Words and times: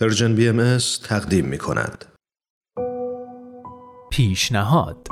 Persian 0.00 0.34
BMS 0.34 0.78
تقدیم 1.04 1.44
می 1.44 1.58
کند. 1.58 2.04
پیشنهاد. 4.10 5.08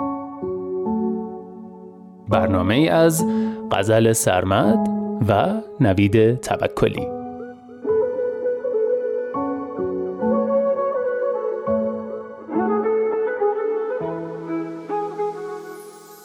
برنامه‌ای 2.28 2.88
از 2.92 3.24
غزل 3.72 4.12
سرمد 4.12 4.88
و 5.28 5.60
نوید 5.80 6.40
توکلی. 6.40 7.06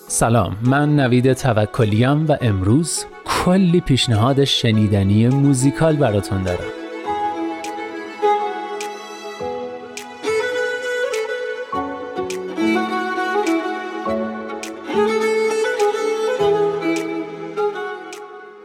سلام 0.08 0.58
من 0.62 0.96
نوید 0.96 1.34
توکلیم 1.34 2.28
و 2.28 2.38
امروز 2.42 3.06
کلی 3.26 3.82
پیشنهاد 3.82 4.44
شنیدنی 4.44 5.28
موزیکال 5.28 5.96
براتون 5.96 6.44
دارم. 6.44 6.83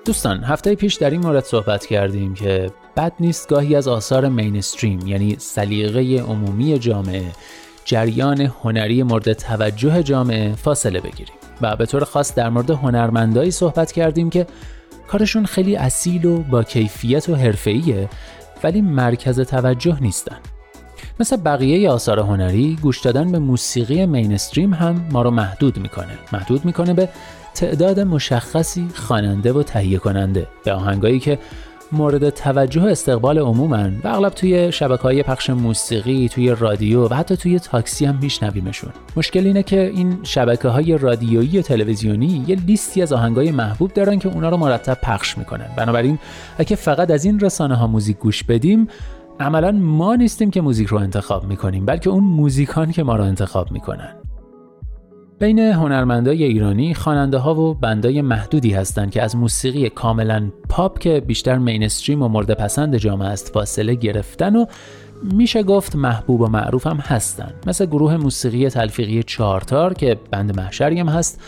دوستان 0.09 0.45
هفته 0.45 0.75
پیش 0.75 0.95
در 0.95 1.11
این 1.11 1.21
مورد 1.21 1.45
صحبت 1.45 1.87
کردیم 1.87 2.35
که 2.35 2.71
بد 2.97 3.13
نیست 3.21 3.49
گاهی 3.49 3.77
از 3.77 3.89
آثار 3.89 4.29
مینستریم 4.29 5.07
یعنی 5.07 5.37
سلیقه 5.39 6.23
عمومی 6.23 6.79
جامعه 6.79 7.25
جریان 7.85 8.41
هنری 8.41 9.03
مورد 9.03 9.33
توجه 9.33 10.03
جامعه 10.03 10.55
فاصله 10.55 11.01
بگیریم. 11.01 11.35
و 11.61 11.77
به 11.77 11.87
طور 11.87 12.05
خاص 12.05 12.35
در 12.35 12.49
مورد 12.49 12.71
هنرمندایی 12.71 13.51
صحبت 13.51 13.93
کردیم 13.93 14.31
که 14.31 14.47
کارشون 15.09 15.47
خیلی 15.47 15.77
اصیل 15.77 16.25
و 16.25 16.39
با 16.39 16.63
کیفیت 16.63 17.29
و 17.29 17.35
حرفه‌ایه 17.35 18.09
ولی 18.65 18.81
مرکز 18.81 19.41
توجه 19.41 20.01
نیستن. 20.01 20.37
مثل 21.21 21.37
بقیه 21.37 21.91
آثار 21.91 22.21
هنری 22.21 22.79
گوش 22.83 23.01
دادن 23.01 23.33
به 23.33 23.39
موسیقی 23.39 24.07
مینستریم 24.07 24.75
هم 24.75 25.09
ما 25.13 25.23
رو 25.23 25.31
محدود 25.31 25.79
می‌کنه. 25.79 26.19
محدود 26.33 26.65
می‌کنه 26.65 26.95
به 26.95 27.09
تعداد 27.59 28.01
مشخصی 28.01 28.89
خواننده 28.95 29.53
و 29.53 29.63
تهیه 29.63 29.99
کننده 29.99 30.47
به 30.65 30.73
آهنگایی 30.73 31.21
که 31.21 31.39
مورد 31.93 32.31
توجه 32.31 32.83
استقبال 32.83 33.39
عمومن 33.39 34.01
و 34.05 34.09
اغلب 34.09 34.33
توی 34.33 34.73
شبکه 34.73 35.03
های 35.03 35.23
پخش 35.23 35.51
موسیقی 35.51 36.29
توی 36.29 36.57
رادیو 36.61 37.09
و 37.09 37.15
حتی 37.15 37.37
توی 37.37 37.59
تاکسی 37.59 38.05
هم 38.05 38.19
میشنویمشون. 38.23 38.91
مشکل 39.17 39.47
اینه 39.47 39.63
که 39.63 39.81
این 39.81 40.19
شبکه 40.23 40.69
های 40.69 40.99
رادیویی 40.99 41.59
و 41.59 41.63
تلویزیونی 41.63 42.45
یه 42.47 42.57
لیستی 42.57 43.03
از 43.03 43.13
آهنگای 43.13 43.51
محبوب 43.51 43.93
دارن 43.93 44.19
که 44.19 44.29
اونا 44.29 44.49
رو 44.49 44.57
مرتب 44.57 44.99
پخش 45.03 45.39
می‌کنن. 45.39 45.67
بنابراین 45.77 46.19
اگه 46.59 46.77
فقط 46.77 47.11
از 47.11 47.25
این 47.25 47.41
رسانه 47.41 47.75
ها 47.75 47.87
موزیک 47.87 48.19
گوش 48.19 48.45
بدیم 48.45 48.89
عملا 49.41 49.73
ما 49.73 50.17
نیستیم 50.17 50.51
که 50.51 50.61
موزیک 50.61 50.89
رو 50.89 50.99
انتخاب 50.99 51.45
می‌کنیم 51.45 51.87
بلکه 51.87 52.11
اون 52.11 52.25
موزیکان 52.25 52.93
که 52.93 53.03
ما 53.03 53.17
رو 53.17 53.25
انتخاب 53.25 53.73
می‌کنن. 53.73 54.18
بین 55.41 55.59
هنرمندای 55.59 56.45
ایرانی 56.45 56.95
خواننده 56.95 57.39
ها 57.39 57.55
و 57.55 57.75
band 57.75 58.13
ای 58.13 58.23
محدودی 58.23 58.73
هستند 58.73 59.11
که 59.11 59.23
از 59.23 59.37
موسیقی 59.37 59.89
کاملا 59.89 60.51
پاپ 60.69 60.99
که 60.99 61.21
بیشتر 61.21 61.59
mainstream 61.59 62.23
و 62.23 62.29
مورد 62.29 62.55
پسند 62.55 62.97
جامعه 62.97 63.29
است 63.29 63.53
فاصله 63.53 63.95
گرفتن 63.95 64.57
و 64.57 64.67
میشه 65.23 65.63
گفت 65.63 65.97
محبوب 65.97 66.41
و 66.41 66.47
معروف 66.47 66.87
هم 66.87 66.97
هستن 66.97 67.53
مثل 67.67 67.87
گروه 67.87 68.17
موسیقی 68.17 68.69
تلفیقی 68.69 69.23
چارتار 69.23 69.95
که 69.95 70.17
band 70.31 70.57
محشری 70.57 71.01
هم 71.01 71.09
هست 71.09 71.41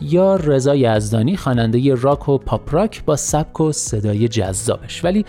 یا 0.00 0.36
رضا 0.36 0.74
یزدانی 0.74 1.36
خواننده 1.36 1.94
راک 1.94 2.28
و 2.28 2.38
پاپ 2.38 2.74
راک 2.74 3.04
با 3.04 3.16
سبک 3.16 3.60
و 3.60 3.72
صدای 3.72 4.28
جذابش. 4.28 5.04
ولی 5.04 5.24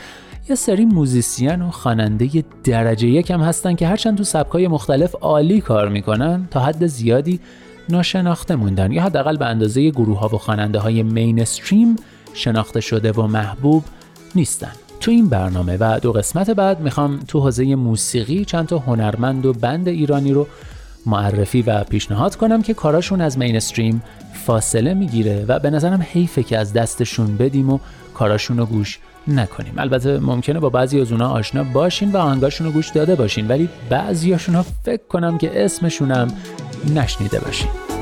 یه 0.50 0.56
سری 0.56 0.86
موزیسین 0.86 1.62
و 1.62 1.72
خواننده 1.72 2.44
درجه 2.64 3.08
یکم 3.08 3.42
هستن 3.42 3.76
که 3.76 3.88
هرچند 3.88 4.18
تو 4.18 4.24
سبکای 4.24 4.68
مختلف 4.68 5.16
عالی 5.16 5.62
کار 5.62 5.90
می‌کنن 5.90 6.48
تا 6.52 6.60
حد 6.60 6.88
زیادی 6.88 7.40
ناشناخته 7.90 8.56
موندن. 8.56 8.92
یا 8.92 9.04
حداقل 9.04 9.38
به 9.38 9.46
اندازه 9.46 9.90
گروه 9.90 10.20
ها 10.20 10.28
و 10.28 10.38
خواننده 10.38 10.80
های 10.80 11.04
مینستریم 11.04 11.96
شناخته 12.34 12.82
شده 12.82 13.12
و 13.12 13.28
محبوب 13.28 13.84
نیستن. 14.36 14.72
تو 15.00 15.12
این 15.12 15.30
برنامه 15.30 15.78
و 15.80 16.00
دو 16.02 16.12
قسمت 16.12 16.50
بعد 16.50 16.80
می‌خوام 16.80 17.20
تو 17.28 17.40
حوزه 17.40 17.76
موسیقی 17.76 18.46
چند 18.46 18.68
تا 18.68 18.80
هنرمند 18.80 19.46
و 19.46 19.54
بند 19.54 19.88
ایرانی 19.88 20.34
رو 20.34 20.48
معرفی 21.06 21.62
و 21.62 21.84
پیشنهاد 21.84 22.36
کنم 22.36 22.62
که 22.62 22.74
کاراشون 22.74 23.22
از 23.22 23.38
مینستریم 23.38 24.04
فاصله 24.46 24.94
می‌گیره 24.94 25.46
و 25.48 25.60
به 25.60 25.70
نظرم 25.70 26.06
حیفه 26.12 26.44
که 26.44 26.58
از 26.58 26.74
دستشون 26.74 27.38
بدیم 27.38 27.70
و 27.70 27.80
کاراشون 28.14 28.58
رو 28.58 28.66
گوش 28.66 29.00
نکنیم. 29.28 29.74
البته 29.78 30.20
ممکنه 30.20 30.60
با 30.60 30.70
بعضی 30.70 31.02
از 31.02 31.12
اونا 31.12 31.30
آشنا 31.30 31.64
باشین 31.64 32.12
و 32.12 32.18
آهنگاشون 32.18 32.68
رو 32.68 32.74
گوش 32.74 32.90
داده 32.90 33.16
باشین 33.16 33.48
ولی 33.48 33.70
بعضیاشون 33.90 34.62
فکر 34.62 35.04
کنم 35.10 35.38
که 35.38 35.66
اسمشونم 35.66 36.28
نشنیده 36.94 37.40
باشید 37.40 37.98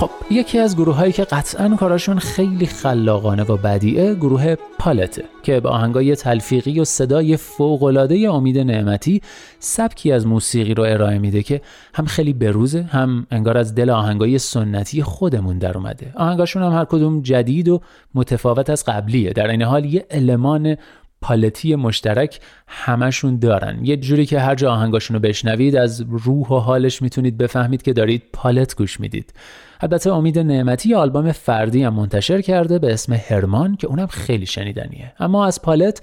خب 0.00 0.10
یکی 0.30 0.58
از 0.58 0.76
گروه 0.76 0.94
هایی 0.94 1.12
که 1.12 1.24
قطعا 1.24 1.76
کاراشون 1.76 2.18
خیلی 2.18 2.66
خلاقانه 2.66 3.42
و 3.42 3.56
بدیعه 3.56 4.14
گروه 4.14 4.54
پالته 4.78 5.24
که 5.42 5.60
با 5.60 5.70
آهنگای 5.70 6.16
تلفیقی 6.16 6.80
و 6.80 6.84
صدای 6.84 7.36
فوقالعاده 7.36 8.30
امید 8.30 8.58
نعمتی 8.58 9.22
سبکی 9.58 10.12
از 10.12 10.26
موسیقی 10.26 10.74
رو 10.74 10.82
ارائه 10.82 11.18
میده 11.18 11.42
که 11.42 11.60
هم 11.94 12.04
خیلی 12.04 12.32
بروزه 12.32 12.82
هم 12.82 13.26
انگار 13.30 13.58
از 13.58 13.74
دل 13.74 13.90
آهنگای 13.90 14.38
سنتی 14.38 15.02
خودمون 15.02 15.58
در 15.58 15.76
اومده. 15.76 16.12
آهنگاشون 16.16 16.62
هم 16.62 16.72
هر 16.72 16.84
کدوم 16.84 17.22
جدید 17.22 17.68
و 17.68 17.80
متفاوت 18.14 18.70
از 18.70 18.84
قبلیه. 18.84 19.32
در 19.32 19.50
این 19.50 19.62
حال 19.62 19.84
یه 19.84 20.06
المان 20.10 20.76
پالتی 21.22 21.74
مشترک 21.74 22.40
همشون 22.66 23.38
دارن. 23.38 23.78
یه 23.84 23.96
جوری 23.96 24.26
که 24.26 24.40
هر 24.40 24.54
جا 24.54 24.72
آهنگاشون 24.72 25.14
رو 25.14 25.20
بشنوید 25.20 25.76
از 25.76 26.04
روح 26.08 26.48
و 26.48 26.58
حالش 26.58 27.02
می‌تونید 27.02 27.38
بفهمید 27.38 27.82
که 27.82 27.92
دارید 27.92 28.22
پالت 28.32 28.76
گوش 28.76 29.00
می‌دید. 29.00 29.32
البته 29.80 30.12
امید 30.12 30.38
نعمتی 30.38 30.94
آلبوم 30.94 31.32
فردی 31.32 31.84
هم 31.84 31.94
منتشر 31.94 32.40
کرده 32.40 32.78
به 32.78 32.92
اسم 32.92 33.12
هرمان 33.12 33.76
که 33.76 33.86
اونم 33.86 34.06
خیلی 34.06 34.46
شنیدنیه. 34.46 35.12
اما 35.18 35.46
از 35.46 35.62
پالت 35.62 36.02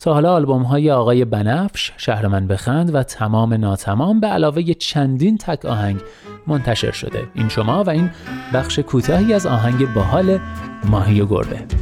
تا 0.00 0.14
حالا 0.14 0.34
آلبوم 0.34 0.62
های 0.62 0.90
آقای 0.90 1.24
بنفش 1.24 1.92
شهر 1.96 2.26
من 2.26 2.46
بخند 2.46 2.94
و 2.94 3.02
تمام 3.02 3.54
ناتمام 3.54 4.20
به 4.20 4.26
علاوه 4.26 4.62
چندین 4.72 5.38
تک 5.38 5.64
آهنگ 5.64 6.00
منتشر 6.46 6.90
شده. 6.90 7.22
این 7.34 7.48
شما 7.48 7.84
و 7.84 7.90
این 7.90 8.10
بخش 8.54 8.78
کوتاهی 8.78 9.34
از 9.34 9.46
آهنگ 9.46 9.94
باحال 9.94 10.38
ماهی 10.84 11.20
و 11.20 11.26
گربه. 11.26 11.81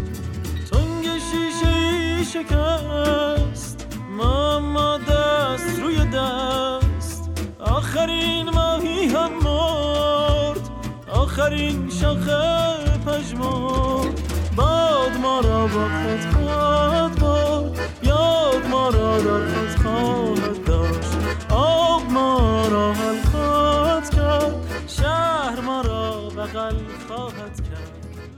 شکست. 2.25 3.87
ما 4.11 4.99
دست 4.99 5.81
روی 5.81 5.97
دست. 5.97 7.31
آخرین 7.61 8.51
ماهی 8.51 9.07
هم 9.09 9.31
مرد. 9.45 10.71
آخرین 11.13 11.91
شاخه 11.91 12.79
پژمرد. 13.07 14.21
باد 14.57 15.17
ما 15.23 15.41
را 15.41 15.67
با 15.67 15.89
خود 15.89 16.50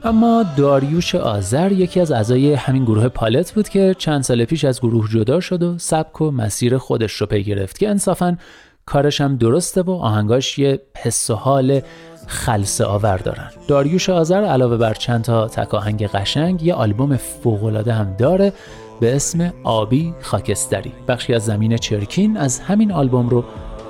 اما 0.05 0.45
داریوش 0.57 1.15
آذر 1.15 1.71
یکی 1.71 1.99
از 1.99 2.11
اعضای 2.11 2.53
همین 2.53 2.83
گروه 2.83 3.07
پالت 3.07 3.51
بود 3.51 3.69
که 3.69 3.95
چند 3.97 4.21
سال 4.21 4.45
پیش 4.45 4.65
از 4.65 4.79
گروه 4.81 5.09
جدا 5.09 5.39
شد 5.39 5.63
و 5.63 5.77
سبک 5.77 6.21
و 6.21 6.31
مسیر 6.31 6.77
خودش 6.77 7.13
رو 7.13 7.27
پی 7.27 7.43
گرفت 7.43 7.79
که 7.79 7.89
انصافا 7.89 8.37
کارش 8.85 9.21
هم 9.21 9.37
درسته 9.37 9.81
و 9.81 9.91
آهنگاش 9.91 10.59
یه 10.59 10.81
حس 10.97 11.29
و 11.29 11.35
حال 11.35 11.81
خلصه 12.27 12.85
آور 12.85 13.17
دارن. 13.17 13.49
داریوش 13.67 14.09
آذر 14.09 14.43
علاوه 14.43 14.77
بر 14.77 14.93
چند 14.93 15.23
تا 15.23 15.47
تک 15.47 15.73
آهنگ 15.73 16.07
قشنگ 16.07 16.63
یه 16.63 16.73
آلبوم 16.73 17.17
فوقالعاده 17.17 17.93
هم 17.93 18.15
داره 18.17 18.53
به 18.99 19.15
اسم 19.15 19.53
آبی 19.63 20.13
خاکستری. 20.21 20.91
بخشی 21.07 21.33
از 21.33 21.45
زمین 21.45 21.77
چرکین 21.77 22.37
از 22.37 22.59
همین 22.59 22.91
آلبوم 22.91 23.29
رو 23.29 23.43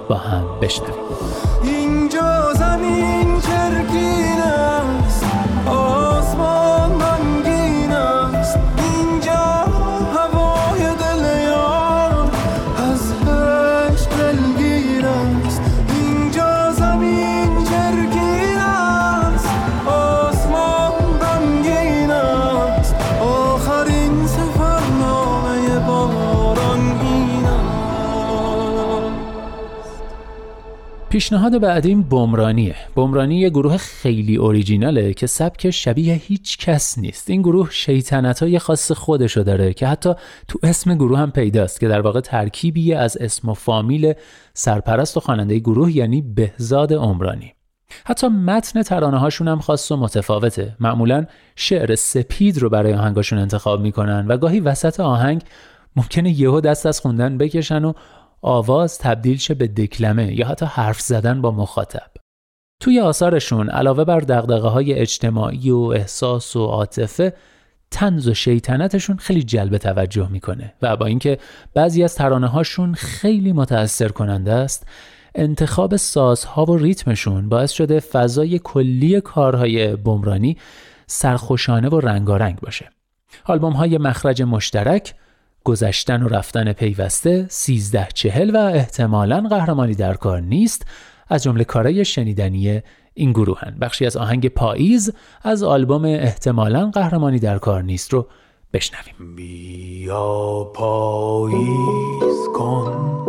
با 0.10 0.16
هم 0.16 0.46
بشنویم. 0.62 0.94
اینجا 1.64 2.54
زمین 2.54 3.42
چرکین. 3.42 4.33
پیشنهاد 31.14 31.62
بعدیم 31.62 32.02
بمرانیه. 32.02 32.76
بمرانی 32.96 33.40
یه 33.40 33.50
گروه 33.50 33.78
خیلی 33.78 34.36
اوریجیناله 34.36 35.14
که 35.14 35.28
سبک 35.28 35.70
شبیه 35.70 36.14
هیچ 36.14 36.58
کس 36.58 36.98
نیست. 36.98 37.30
این 37.30 37.42
گروه 37.42 37.70
شیطنت 37.72 38.44
های 38.44 38.60
خاص 38.60 38.92
خودشو 38.92 39.42
داره 39.42 39.74
که 39.74 39.88
حتی 39.88 40.14
تو 40.48 40.60
اسم 40.64 40.96
گروه 40.96 41.20
هم 41.20 41.32
پیداست 41.32 41.80
که 41.80 41.88
در 41.88 42.02
واقع 42.02 42.22
ترکیبی 42.22 42.94
از 42.94 43.18
اسم 43.18 43.50
و 43.50 43.54
فامیل 43.54 44.14
سرپرست 44.54 45.18
و 45.18 45.20
خواننده 45.20 45.60
گروه 45.60 45.96
یعنی 45.98 46.22
بهزاد 46.22 46.94
عمرانی. 46.94 47.54
حتی 48.06 48.28
متن 48.28 48.84
ترانه 48.84 49.18
هاشون 49.18 49.48
هم 49.48 49.60
خاص 49.60 49.92
و 49.92 49.98
متفاوته. 49.98 50.76
معمولا 50.80 51.26
شعر 51.56 51.96
سپید 51.96 52.58
رو 52.58 52.70
برای 52.70 52.94
آهنگاشون 52.94 53.40
انتخاب 53.40 53.82
می‌کنن 53.82 54.26
و 54.28 54.38
گاهی 54.38 54.60
وسط 54.60 55.00
آهنگ 55.00 55.42
ممکنه 55.96 56.40
یهو 56.40 56.62
دست 56.62 56.86
از 56.86 57.00
خوندن 57.00 57.38
بکشن 57.38 57.86
و 57.86 57.94
آواز 58.44 59.00
تبدیل 59.00 59.38
شه 59.38 59.54
به 59.54 59.68
دکلمه 59.68 60.40
یا 60.40 60.48
حتی 60.48 60.66
حرف 60.66 61.02
زدن 61.02 61.42
با 61.42 61.52
مخاطب. 61.52 62.12
توی 62.80 63.00
آثارشون 63.00 63.70
علاوه 63.70 64.04
بر 64.04 64.20
دقدقه 64.20 64.68
های 64.68 64.94
اجتماعی 64.94 65.72
و 65.72 65.78
احساس 65.78 66.56
و 66.56 66.66
عاطفه 66.66 67.34
تنز 67.92 68.28
و 68.28 68.34
شیطنتشون 68.34 69.18
خیلی 69.18 69.44
جلب 69.44 69.78
توجه 69.78 70.30
می‌کنه 70.30 70.74
و 70.82 70.98
با 70.98 71.06
اینکه 71.06 71.38
بعضی 71.74 72.04
از 72.04 72.16
ترانه 72.16 72.48
هاشون 72.48 72.94
خیلی 72.94 73.54
متأثر 73.54 74.08
کننده 74.08 74.54
است 74.54 74.88
انتخاب 75.36 75.96
سازها 75.96 76.66
و 76.66 76.78
ریتمشون 76.78 77.50
باعث 77.50 77.72
شده 77.72 78.00
فضای 78.00 78.60
کلی 78.60 79.22
کارهای 79.22 79.96
بمرانی 79.96 80.58
سرخوشانه 81.08 81.90
و 81.90 82.00
رنگارنگ 82.00 82.60
باشه. 82.60 82.90
آلبوم 83.46 83.74
های 83.74 83.98
مخرج 83.98 84.42
مشترک 84.42 85.16
گذشتن 85.64 86.24
و 86.24 86.28
رفتن 86.28 86.74
پیوسته 86.74 87.46
سیزده 87.50 88.08
چهل 88.14 88.56
و 88.56 88.58
احتمالا 88.58 89.42
قهرمانی 89.50 89.96
در 89.96 90.14
کار 90.14 90.42
نیست 90.42 90.86
از 91.30 91.44
جمله 91.44 91.64
کارای 91.64 92.06
شنیدنی 92.06 92.82
این 93.14 93.32
گروهن. 93.32 93.78
بخشی 93.82 94.06
از 94.06 94.18
آهنگ 94.18 94.48
پاییز 94.48 95.14
از 95.42 95.64
آلبوم 95.64 96.06
احتمالا 96.06 96.92
قهرمانی 96.94 97.40
در 97.40 97.58
کار 97.58 97.84
نیست 97.84 98.14
رو 98.14 98.28
بشنویم. 98.74 99.36
بیا 99.36 100.72
پاییز 100.74 102.48
کن 102.56 103.26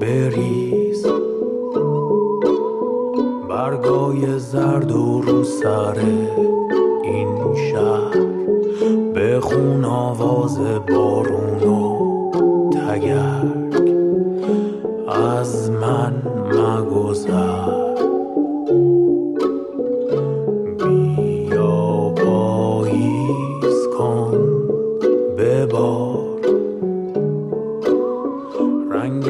بریز. 0.00 1.06
برگای 3.48 4.38
زرد 4.38 4.92
و 4.92 5.20
رو 5.20 5.44
سر 5.44 5.96
این 7.04 7.54
شهر. 7.70 8.25
بخون 9.46 9.84
آواز 9.84 10.58
بارون 10.88 11.62
و 11.62 12.30
تگرگ. 12.70 13.92
از 15.08 15.70
من 15.70 16.12
مگذر. 16.48 17.86
بیا 20.78 22.12
پاییز 22.16 23.86
کن 23.98 24.38
ببار. 25.38 26.16
من 28.90 29.20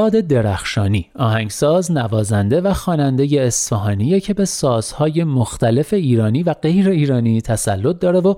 میلاد 0.00 0.20
درخشانی 0.20 1.06
آهنگساز 1.14 1.92
نوازنده 1.92 2.60
و 2.60 2.72
خواننده 2.72 3.28
اصفهانیه 3.40 4.20
که 4.20 4.34
به 4.34 4.44
سازهای 4.44 5.24
مختلف 5.24 5.92
ایرانی 5.92 6.42
و 6.42 6.54
غیر 6.54 6.88
ایرانی 6.88 7.40
تسلط 7.40 7.98
داره 7.98 8.20
و 8.20 8.34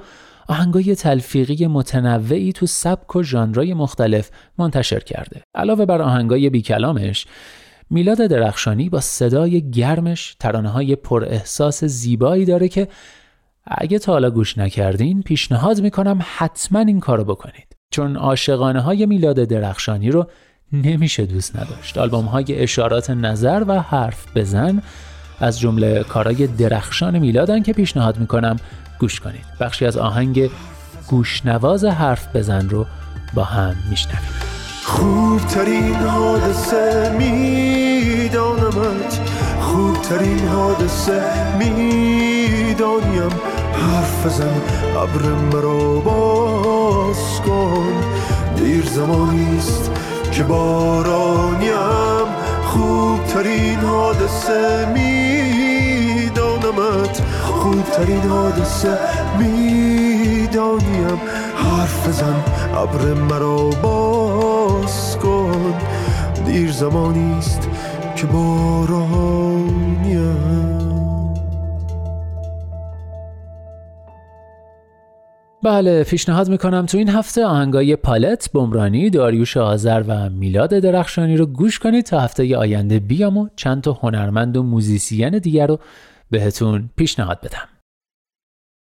آهنگای 0.48 0.94
تلفیقی 0.94 1.66
متنوعی 1.66 2.52
تو 2.52 2.66
سبک 2.66 3.16
و 3.16 3.22
ژانرهای 3.22 3.74
مختلف 3.74 4.30
منتشر 4.58 5.00
کرده. 5.00 5.42
علاوه 5.54 5.84
بر 5.84 6.02
آهنگای 6.02 6.50
بیکلامش 6.50 7.26
میلاد 7.90 8.18
درخشانی 8.18 8.88
با 8.88 9.00
صدای 9.00 9.70
گرمش 9.70 10.36
ترانه 10.40 10.68
های 10.68 10.96
پر 10.96 11.24
احساس 11.24 11.84
زیبایی 11.84 12.44
داره 12.44 12.68
که 12.68 12.88
اگه 13.66 13.98
تا 13.98 14.12
حالا 14.12 14.30
گوش 14.30 14.58
نکردین 14.58 15.22
پیشنهاد 15.22 15.80
می‌کنم 15.80 16.18
حتما 16.36 16.78
این 16.78 17.00
کارو 17.00 17.24
بکنید. 17.24 17.76
چون 17.90 18.16
عاشقانه 18.16 18.80
های 18.80 19.06
میلاد 19.06 19.36
درخشانی 19.36 20.10
رو 20.10 20.26
نمیشه 20.72 21.26
دوست 21.26 21.56
نداشت. 21.56 21.98
آلبوم 21.98 22.24
های 22.24 22.62
اشارات 22.62 23.10
نظر 23.10 23.64
و 23.68 23.80
حرف 23.80 24.24
بزن 24.34 24.82
از 25.40 25.60
جمله 25.60 26.04
کارهای 26.04 26.46
درخشان 26.46 27.18
میلادن 27.18 27.62
که 27.62 27.72
پیشنهاد 27.72 28.18
می‌کنم 28.18 28.56
گوش 28.98 29.20
کنید. 29.20 29.44
بخشی 29.60 29.86
از 29.86 29.96
آهنگ 29.96 30.50
گوشنواز 31.08 31.84
حرف 31.84 32.36
بزن 32.36 32.68
رو 32.68 32.86
با 33.34 33.44
هم 33.44 33.76
میشنویم. 33.90 34.28
خوبترین 34.84 35.94
حادثه 35.94 37.16
میدانمت. 37.18 39.20
خوبترین 39.60 40.48
حادثه 40.48 41.22
می‌دانیم. 41.58 43.30
حرف 43.72 44.26
بزن 44.26 44.60
ابر 44.96 45.22
مرا 45.22 46.00
باز 46.00 47.40
کن. 47.46 47.92
دیر 48.56 48.86
زمانیست 48.86 49.90
که 50.32 50.42
بارانیم 50.42 51.72
خوبترین 52.64 53.78
حادثه 53.78 54.86
میدانمت. 54.94 56.32
خوبترین 57.42 58.22
حادثه 58.22 58.98
می‌دانیم. 59.38 61.20
حرف 61.56 62.08
بزن 62.08 62.34
ابر 62.76 63.14
مرا 63.14 63.56
باز 63.56 65.16
کن. 65.22 65.74
دیر 66.46 66.72
زمانیست 66.72 67.68
که 68.16 68.26
بارانیم. 68.26 69.72
بله 75.62 76.04
پیشنهاد 76.04 76.48
می‌کنم 76.48 76.86
تو 76.86 76.98
این 76.98 77.08
هفته 77.08 77.44
آهنگای 77.44 77.96
پالت، 77.96 78.50
بمرانی، 78.52 79.10
داریوش 79.10 79.56
آذر 79.56 80.04
و 80.08 80.30
میلاد 80.30 80.70
درخشانی 80.70 81.36
رو 81.36 81.46
گوش 81.46 81.78
کنید 81.78 82.04
تا 82.04 82.20
هفته 82.20 82.56
آینده 82.56 82.98
بیام 82.98 83.36
و 83.36 83.48
چند 83.56 83.82
تا 83.82 83.92
هنرمند 83.92 84.56
و 84.56 84.62
موزیسین 84.62 85.38
دیگر 85.38 85.66
رو 85.66 85.78
بهتون 86.30 86.90
پیشنهاد 86.96 87.40
بدم. 87.40 87.71